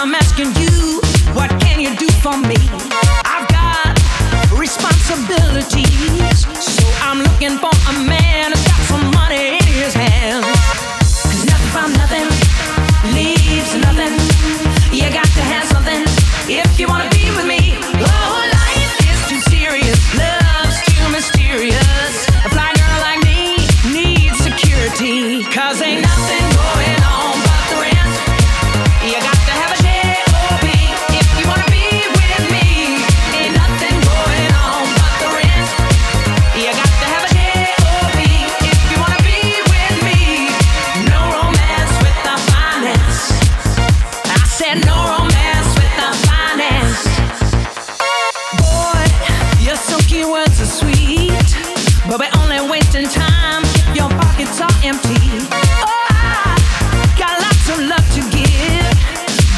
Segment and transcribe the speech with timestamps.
[0.00, 1.00] I'm asking you,
[1.34, 2.54] what can you do for me?
[3.26, 3.98] I've got
[4.54, 8.54] responsibilities, so I'm looking for a man
[9.10, 9.94] money in his
[11.50, 12.30] nothing from nothing
[13.10, 14.14] leaves nothing.
[14.94, 16.06] You got to have something
[16.46, 17.74] if you wanna be with me.
[17.98, 22.14] Oh, life is too serious, love's too mysterious.
[22.46, 24.38] A fly girl like me needs
[25.50, 26.07] cause ain't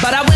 [0.02, 0.29] but I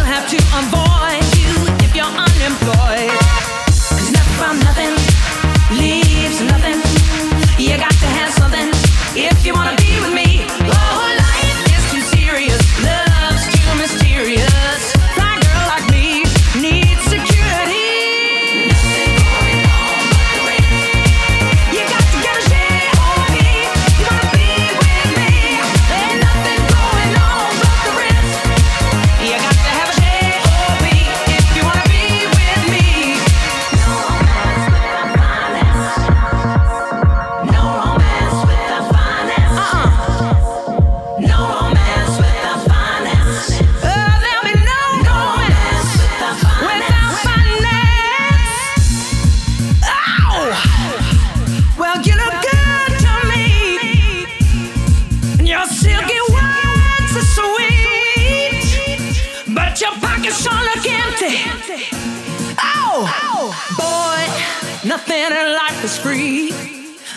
[62.59, 63.49] Oh,
[63.79, 66.53] boy, nothing in life is free.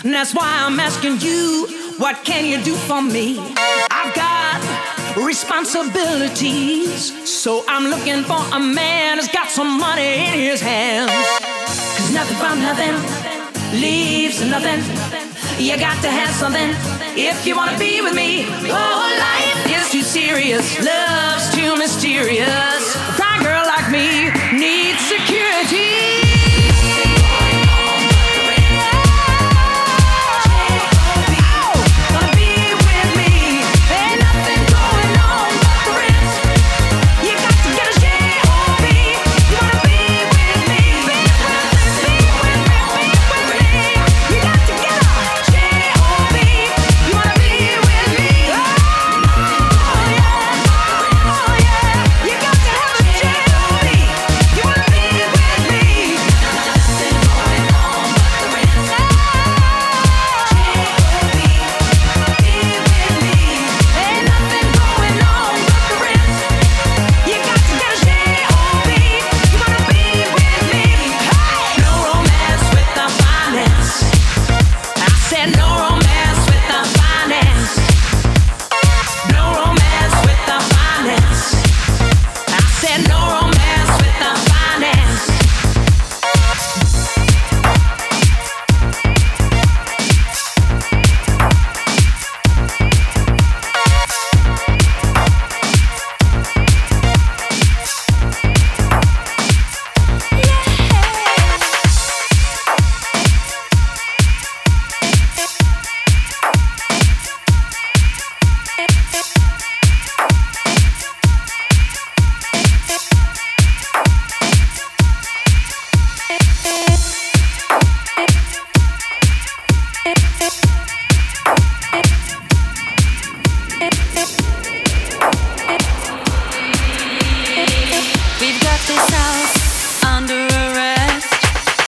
[0.02, 1.66] And that's why I'm asking you,
[1.98, 3.38] what can you do for me?
[3.90, 4.62] I've got
[5.16, 11.12] responsibilities, so I'm looking for a man who's got some money in his hands.
[11.96, 12.94] Cause nothing from nothing
[13.78, 14.80] leaves nothing.
[15.58, 16.70] You got to have something
[17.14, 18.46] if you wanna be with me.
[18.70, 22.77] Oh, life is too serious, love's too mysterious.